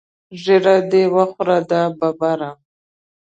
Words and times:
ږیره 0.41 0.75
دې 0.91 1.03
وخوره 1.15 1.57
دا 1.69 1.81
ببره. 1.99 2.51